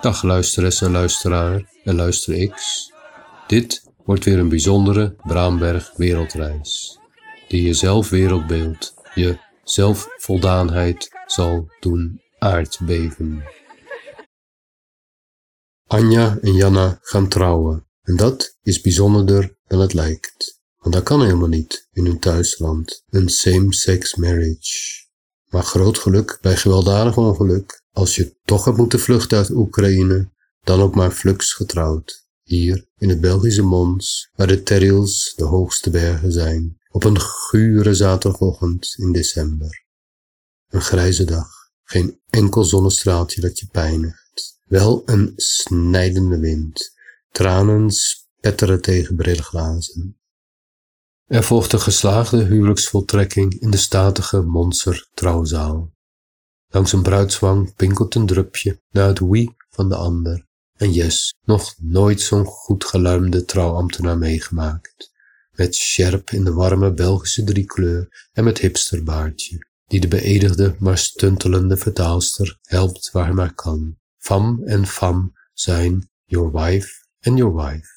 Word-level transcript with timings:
Dag 0.00 0.22
luisteres 0.22 0.80
en 0.80 0.90
luisteraar 0.90 1.70
en 1.84 1.96
luister 1.96 2.48
X. 2.48 2.90
Dit 3.46 3.82
wordt 4.04 4.24
weer 4.24 4.38
een 4.38 4.48
bijzondere 4.48 5.16
Braamberg 5.22 5.92
wereldreis, 5.96 6.98
die 7.48 7.62
je 7.62 7.74
zelfwereldbeeld, 7.74 8.94
je 9.14 9.38
zelfvoldaanheid 9.64 11.08
zal 11.26 11.70
doen 11.80 12.22
aardbeven. 12.38 13.44
Anja 15.86 16.38
en 16.40 16.52
Janna 16.52 16.98
gaan 17.00 17.28
trouwen 17.28 17.86
en 18.02 18.16
dat 18.16 18.56
is 18.62 18.80
bijzonderder 18.80 19.56
dan 19.66 19.80
het 19.80 19.92
lijkt, 19.92 20.60
want 20.78 20.94
dat 20.94 21.04
kan 21.04 21.22
helemaal 21.22 21.48
niet 21.48 21.88
in 21.92 22.04
hun 22.04 22.18
thuisland, 22.18 23.02
een 23.08 23.28
same-sex 23.28 24.14
marriage. 24.14 25.08
Maar 25.48 25.62
groot 25.62 25.98
geluk 25.98 26.38
bij 26.40 26.56
gewelddadig 26.56 27.16
ongeluk, 27.16 27.79
als 28.00 28.14
je 28.16 28.36
toch 28.44 28.64
hebt 28.64 28.76
moeten 28.76 29.00
vluchten 29.00 29.38
uit 29.38 29.50
Oekraïne, 29.50 30.30
dan 30.62 30.80
ook 30.80 30.94
maar 30.94 31.10
flux 31.10 31.52
getrouwd. 31.52 32.26
Hier 32.42 32.86
in 32.98 33.08
het 33.08 33.20
Belgische 33.20 33.62
Mons, 33.62 34.30
waar 34.34 34.46
de 34.46 34.62
Terrils 34.62 35.32
de 35.36 35.44
hoogste 35.44 35.90
bergen 35.90 36.32
zijn, 36.32 36.78
op 36.90 37.04
een 37.04 37.20
gure 37.20 37.94
zaterdagochtend 37.94 38.94
in 38.96 39.12
december. 39.12 39.84
Een 40.68 40.80
grijze 40.80 41.24
dag, 41.24 41.48
geen 41.82 42.20
enkel 42.28 42.64
zonnestraaltje 42.64 43.40
dat 43.40 43.58
je 43.58 43.66
pijnigt, 43.72 44.58
wel 44.64 45.02
een 45.04 45.32
snijdende 45.36 46.38
wind, 46.38 46.92
tranen 47.30 47.90
spetteren 47.90 48.80
tegen 48.80 49.16
brilglazen. 49.16 50.18
Er 51.26 51.44
volgt 51.44 51.72
een 51.72 51.80
geslaagde 51.80 52.44
huwelijksvoltrekking 52.44 53.60
in 53.60 53.70
de 53.70 53.76
statige 53.76 54.40
Monser 54.40 55.08
trouwzaal. 55.14 55.98
Langs 56.72 56.92
een 56.92 57.02
bruidswang 57.02 57.74
pinkelt 57.74 58.14
een 58.14 58.26
drupje 58.26 58.80
naar 58.90 59.06
het 59.06 59.18
wie 59.18 59.56
van 59.70 59.88
de 59.88 59.94
ander. 59.94 60.46
En 60.76 60.92
yes, 60.92 61.34
nog 61.44 61.74
nooit 61.78 62.20
zo'n 62.20 62.44
goed 62.44 62.84
geluimde 62.84 63.44
trouwambtenaar 63.44 64.18
meegemaakt. 64.18 65.12
Met 65.50 65.74
sjerp 65.74 66.30
in 66.30 66.44
de 66.44 66.52
warme 66.52 66.92
Belgische 66.92 67.44
driekleur 67.44 68.28
en 68.32 68.44
met 68.44 68.58
hipsterbaardje, 68.58 69.66
die 69.86 70.00
de 70.00 70.08
beëdigde 70.08 70.76
maar 70.78 70.98
stuntelende 70.98 71.76
vertaalster 71.76 72.58
helpt 72.62 73.10
waar 73.10 73.24
hij 73.24 73.34
maar 73.34 73.54
kan. 73.54 73.96
Fam 74.18 74.62
en 74.64 74.86
fam 74.86 75.32
zijn 75.52 76.10
your 76.24 76.52
wife 76.52 77.06
and 77.20 77.38
your 77.38 77.54
wife. 77.54 77.88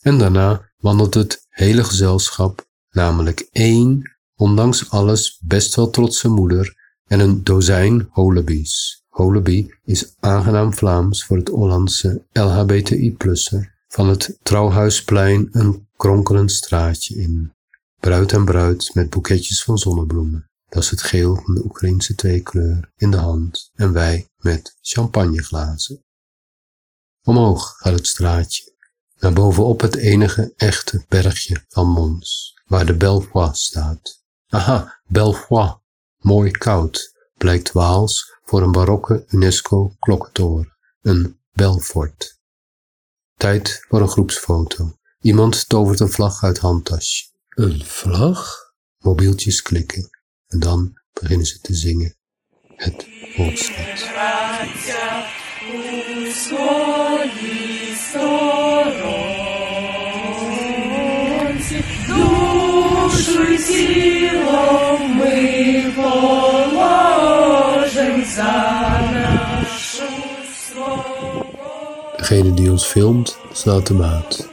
En 0.00 0.18
daarna 0.18 0.70
wandelt 0.76 1.14
het 1.14 1.46
hele 1.48 1.84
gezelschap, 1.84 2.68
namelijk 2.90 3.48
één, 3.52 4.16
ondanks 4.34 4.90
alles 4.90 5.40
best 5.44 5.74
wel 5.74 5.90
trotse 5.90 6.28
moeder 6.28 6.78
en 7.10 7.20
een 7.20 7.44
dozijn 7.44 8.08
holibies. 8.10 9.04
Holibi 9.08 9.74
is 9.84 10.14
aangenaam 10.20 10.74
Vlaams 10.74 11.24
voor 11.24 11.36
het 11.36 11.48
Hollandse 11.48 12.26
LHBTI-plusser. 12.32 13.78
Van 13.88 14.08
het 14.08 14.38
Trouwhuisplein 14.42 15.48
een 15.52 15.88
kronkelend 15.96 16.52
straatje 16.52 17.14
in. 17.14 17.52
Bruid 18.00 18.32
en 18.32 18.44
bruid 18.44 18.90
met 18.94 19.10
boeketjes 19.10 19.62
van 19.62 19.78
zonnebloemen. 19.78 20.50
Dat 20.68 20.82
is 20.82 20.90
het 20.90 21.02
geel 21.02 21.36
van 21.44 21.54
de 21.54 21.64
Oekraïnse 21.64 22.14
tweekleur 22.14 22.92
in 22.96 23.10
de 23.10 23.16
hand 23.16 23.70
en 23.74 23.92
wij 23.92 24.28
met 24.36 24.76
champagneglazen. 24.80 26.04
Omhoog 27.22 27.74
gaat 27.76 27.92
het 27.92 28.06
straatje, 28.06 28.72
naar 29.18 29.32
bovenop 29.32 29.80
het 29.80 29.96
enige 29.96 30.52
echte 30.56 31.04
bergje 31.08 31.64
van 31.68 31.88
Mons, 31.88 32.54
waar 32.66 32.86
de 32.86 32.96
Belfoy 32.96 33.50
staat. 33.52 34.22
Aha, 34.48 35.00
Belfoy, 35.06 35.80
Mooi 36.20 36.50
koud 36.50 37.14
blijkt 37.36 37.72
Waals 37.72 38.38
voor 38.44 38.62
een 38.62 38.72
barokke 38.72 39.24
UNESCO-klokkentoren, 39.28 40.76
een 41.00 41.40
belfort. 41.52 42.38
Tijd 43.36 43.84
voor 43.88 44.00
een 44.00 44.08
groepsfoto. 44.08 44.92
Iemand 45.20 45.68
tovert 45.68 46.00
een 46.00 46.10
vlag 46.10 46.42
uit 46.42 46.58
handtas. 46.58 47.32
Een 47.48 47.84
vlag? 47.84 48.56
Mobieltjes 48.98 49.62
klikken 49.62 50.10
en 50.46 50.58
dan 50.58 51.00
beginnen 51.12 51.46
ze 51.46 51.60
te 51.60 51.74
zingen. 51.74 52.16
Het 52.76 53.06
volkslied. 53.34 54.08
Degene 72.30 72.54
die 72.54 72.70
ons 72.70 72.84
filmt 72.86 73.38
staat 73.52 73.86
de 73.86 73.94
maat. 73.94 74.48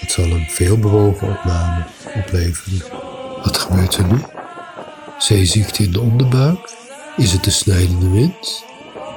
Het 0.00 0.10
zal 0.10 0.24
een 0.24 0.50
veelbewogen 0.50 1.28
opname 1.28 1.86
opleveren. 2.14 2.78
Wat 3.42 3.58
gebeurt 3.58 3.96
er 3.96 4.12
nu? 4.12 4.18
Zeeziekte 5.18 5.82
in 5.82 5.92
de 5.92 6.00
onderbuik? 6.00 6.74
Is 7.16 7.32
het 7.32 7.44
de 7.44 7.50
snijdende 7.50 8.10
wind? 8.10 8.64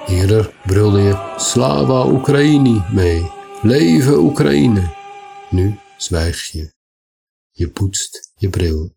Eerder 0.07 0.53
brulde 0.65 0.99
je 0.99 1.33
Slava 1.37 2.05
Oekraïni 2.11 2.83
mee. 2.91 3.31
Leven 3.61 4.17
Oekraïne. 4.17 4.93
Nu 5.49 5.79
zwijg 5.97 6.51
je. 6.51 6.73
Je 7.51 7.69
poetst 7.69 8.31
je 8.35 8.49
bril. 8.49 8.95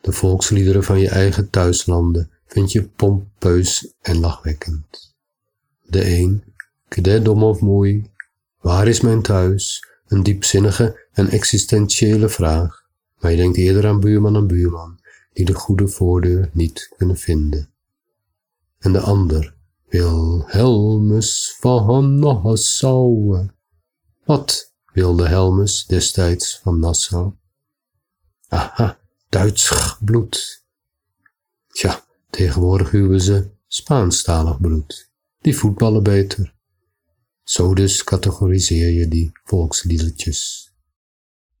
De 0.00 0.12
volksliederen 0.12 0.84
van 0.84 1.00
je 1.00 1.08
eigen 1.08 1.50
thuislanden 1.50 2.30
vind 2.46 2.72
je 2.72 2.82
pompeus 2.82 3.94
en 4.00 4.20
lachwekkend. 4.20 5.14
De 5.82 6.18
een, 6.18 6.44
dom 7.22 7.42
of 7.42 7.60
moei, 7.60 8.10
waar 8.60 8.88
is 8.88 9.00
mijn 9.00 9.22
thuis? 9.22 9.88
Een 10.06 10.22
diepzinnige 10.22 11.08
en 11.12 11.28
existentiële 11.28 12.28
vraag, 12.28 12.82
maar 13.18 13.30
je 13.30 13.36
denkt 13.36 13.56
eerder 13.56 13.86
aan 13.86 14.00
buurman 14.00 14.36
en 14.36 14.46
buurman, 14.46 15.00
die 15.32 15.44
de 15.44 15.54
goede 15.54 15.88
voordeur 15.88 16.50
niet 16.52 16.94
kunnen 16.96 17.16
vinden. 17.16 17.70
En 18.78 18.92
de 18.92 19.00
ander, 19.00 19.54
Wilhelmus 19.88 21.56
van 21.60 22.18
Nassau. 22.18 23.48
Wat 24.24 24.74
wilde 24.92 25.28
Helmus 25.28 25.86
destijds 25.86 26.60
van 26.62 26.78
Nassau? 26.78 27.32
Aha, 28.48 28.98
Duits 29.28 29.96
bloed. 30.00 30.64
Tja, 31.72 32.04
tegenwoordig 32.30 32.90
huwen 32.90 33.20
ze 33.20 33.50
Spaanstalig 33.66 34.60
bloed. 34.60 35.10
Die 35.40 35.56
voetballen 35.56 36.02
beter. 36.02 36.54
Zo 37.50 37.74
dus 37.74 38.04
categoriseer 38.04 38.90
je 38.90 39.08
die 39.08 39.30
volksliedertjes. 39.44 40.70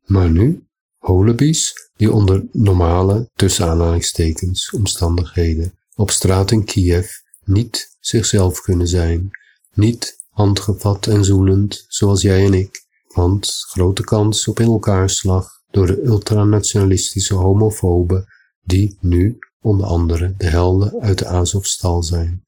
Maar 0.04 0.30
nu, 0.30 0.66
holibies 0.98 1.90
die 1.96 2.12
onder 2.12 2.44
normale, 2.52 3.30
tussen 3.34 3.68
aanhalingstekens, 3.68 4.70
omstandigheden 4.70 5.78
op 5.94 6.10
straat 6.10 6.50
in 6.50 6.64
Kiev 6.64 7.10
niet 7.44 7.96
zichzelf 8.00 8.60
kunnen 8.60 8.88
zijn, 8.88 9.30
niet 9.74 10.18
handgevat 10.30 11.06
en 11.06 11.24
zoelend 11.24 11.84
zoals 11.88 12.22
jij 12.22 12.44
en 12.44 12.54
ik, 12.54 12.86
want 13.14 13.50
grote 13.68 14.04
kans 14.04 14.48
op 14.48 14.60
in 14.60 14.66
elkaar 14.66 15.10
slag 15.10 15.50
door 15.70 15.86
de 15.86 16.02
ultranationalistische 16.02 17.34
homofoben 17.34 18.24
die 18.62 18.96
nu 19.00 19.38
onder 19.60 19.86
andere 19.86 20.34
de 20.36 20.46
helden 20.46 21.00
uit 21.00 21.18
de 21.18 21.26
Azovstal 21.26 22.02
zijn. 22.02 22.44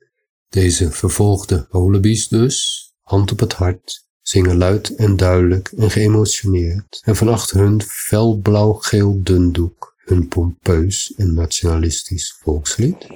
Deze 0.48 0.90
vervolgde 0.90 1.66
holibies 1.70 2.28
dus, 2.28 2.86
hand 3.02 3.32
op 3.32 3.40
het 3.40 3.52
hart, 3.52 4.06
zingen 4.22 4.56
luid 4.56 4.94
en 4.94 5.16
duidelijk 5.16 5.72
en 5.76 5.90
geëmotioneerd 5.90 7.02
en 7.04 7.16
van 7.16 7.28
achter 7.28 7.60
hun 7.60 7.82
felblauw-geel 7.82 9.20
dundoek 9.22 9.94
hun 10.04 10.28
pompeus 10.28 11.14
en 11.16 11.34
nationalistisch 11.34 12.38
volkslied. 12.42 13.06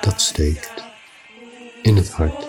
Dat 0.00 0.20
steekt 0.20 0.84
in 1.82 1.96
het 1.96 2.10
hart. 2.10 2.48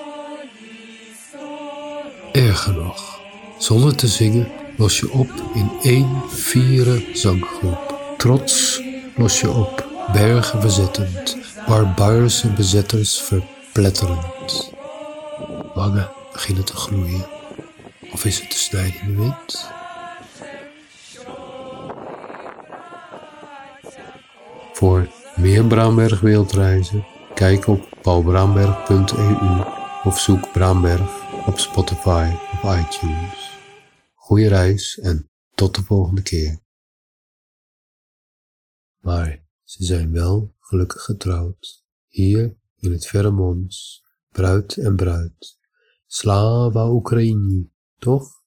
Erger 2.31 2.73
nog, 2.73 3.19
zonder 3.57 3.95
te 3.95 4.07
zingen 4.07 4.47
los 4.77 4.99
je 4.99 5.11
op 5.11 5.29
in 5.53 5.71
één 5.81 6.21
vieren 6.29 7.17
zanggroep. 7.17 7.99
Trots 8.17 8.81
los 9.15 9.39
je 9.39 9.49
op, 9.49 9.89
bergen 10.11 10.61
verzettend, 10.61 11.37
barbaarse 11.67 12.47
bezetters 12.47 13.21
verpletterend. 13.21 14.70
Wangen 15.81 16.11
beginnen 16.31 16.65
te 16.65 16.75
gloeien, 16.75 17.25
of 18.11 18.25
is 18.25 18.39
het 18.39 18.51
de 18.51 18.57
snijdende 18.57 19.15
wind? 19.15 19.69
Voor 24.73 25.11
meer 25.35 25.65
Braamberg 25.65 26.19
wereldreizen, 26.19 27.05
kijk 27.33 27.67
op 27.67 27.97
paulbraamberg.eu 28.01 29.63
of 30.03 30.19
zoek 30.19 30.51
Braamberg 30.51 31.45
op 31.47 31.59
Spotify 31.59 32.31
of 32.51 32.79
iTunes. 32.79 33.59
Goeie 34.13 34.47
reis 34.47 34.99
en 34.99 35.29
tot 35.55 35.75
de 35.75 35.83
volgende 35.83 36.21
keer. 36.21 36.59
Maar 38.99 39.43
ze 39.63 39.83
zijn 39.83 40.11
wel 40.11 40.55
gelukkig 40.59 41.01
getrouwd, 41.01 41.85
hier 42.07 42.57
in 42.75 42.91
het 42.91 43.05
verre 43.05 43.31
Mons, 43.31 44.05
bruid 44.31 44.77
en 44.77 44.95
bruid. 44.95 45.59
Slava 46.13 46.91
Oekraïne, 46.91 47.69
toch? 47.99 48.40